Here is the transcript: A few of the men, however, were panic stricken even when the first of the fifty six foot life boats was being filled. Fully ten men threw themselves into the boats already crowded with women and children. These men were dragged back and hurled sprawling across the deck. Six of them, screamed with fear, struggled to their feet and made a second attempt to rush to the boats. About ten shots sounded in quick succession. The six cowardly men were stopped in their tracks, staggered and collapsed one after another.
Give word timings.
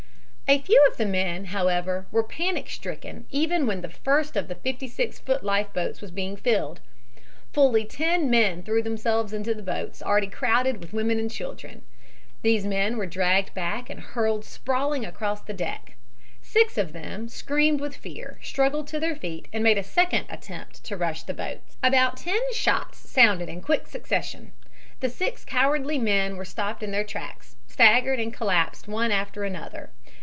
A 0.53 0.59
few 0.59 0.85
of 0.91 0.97
the 0.97 1.05
men, 1.05 1.45
however, 1.45 2.07
were 2.11 2.23
panic 2.23 2.69
stricken 2.69 3.25
even 3.31 3.65
when 3.65 3.79
the 3.79 3.87
first 3.89 4.35
of 4.35 4.49
the 4.49 4.55
fifty 4.55 4.85
six 4.85 5.17
foot 5.17 5.45
life 5.45 5.71
boats 5.71 6.01
was 6.01 6.11
being 6.11 6.35
filled. 6.35 6.81
Fully 7.53 7.85
ten 7.85 8.29
men 8.29 8.61
threw 8.61 8.83
themselves 8.83 9.31
into 9.31 9.53
the 9.53 9.61
boats 9.61 10.03
already 10.03 10.27
crowded 10.27 10.81
with 10.81 10.91
women 10.91 11.19
and 11.19 11.31
children. 11.31 11.83
These 12.41 12.65
men 12.65 12.97
were 12.97 13.05
dragged 13.05 13.53
back 13.53 13.89
and 13.89 14.01
hurled 14.01 14.43
sprawling 14.43 15.05
across 15.05 15.39
the 15.39 15.53
deck. 15.53 15.95
Six 16.41 16.77
of 16.77 16.91
them, 16.91 17.29
screamed 17.29 17.79
with 17.79 17.95
fear, 17.95 18.37
struggled 18.43 18.87
to 18.87 18.99
their 18.99 19.15
feet 19.15 19.47
and 19.53 19.63
made 19.63 19.77
a 19.77 19.83
second 19.83 20.25
attempt 20.29 20.83
to 20.83 20.97
rush 20.97 21.21
to 21.21 21.27
the 21.27 21.33
boats. 21.33 21.77
About 21.81 22.17
ten 22.17 22.41
shots 22.53 22.97
sounded 22.97 23.47
in 23.47 23.61
quick 23.61 23.87
succession. 23.87 24.51
The 24.99 25.09
six 25.09 25.45
cowardly 25.45 25.97
men 25.97 26.35
were 26.35 26.43
stopped 26.43 26.83
in 26.83 26.91
their 26.91 27.05
tracks, 27.05 27.55
staggered 27.67 28.19
and 28.19 28.33
collapsed 28.33 28.89
one 28.89 29.11
after 29.13 29.45
another. 29.45 29.91